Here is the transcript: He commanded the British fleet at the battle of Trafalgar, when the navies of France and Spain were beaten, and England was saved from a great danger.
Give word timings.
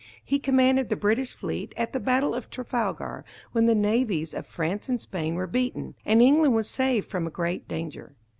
He 0.25 0.39
commanded 0.39 0.89
the 0.89 0.95
British 0.95 1.35
fleet 1.35 1.73
at 1.77 1.93
the 1.93 1.99
battle 1.99 2.33
of 2.33 2.49
Trafalgar, 2.49 3.23
when 3.51 3.67
the 3.67 3.75
navies 3.75 4.33
of 4.33 4.47
France 4.47 4.89
and 4.89 4.99
Spain 4.99 5.35
were 5.35 5.45
beaten, 5.45 5.93
and 6.07 6.23
England 6.23 6.55
was 6.55 6.67
saved 6.67 7.07
from 7.07 7.27
a 7.27 7.29
great 7.29 7.67
danger. 7.67 8.15